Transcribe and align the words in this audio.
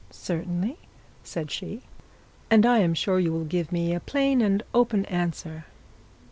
'Certainly,' 0.09 0.79
said 1.23 1.51
she. 1.51 1.83
'And 2.49 2.65
I 2.65 2.79
am 2.79 2.95
sure 2.95 3.19
you 3.19 3.31
will 3.31 3.45
give 3.45 3.71
me 3.71 3.93
a 3.93 3.99
plain 3.99 4.41
and 4.41 4.63
open 4.73 5.05
answer.' 5.05 5.65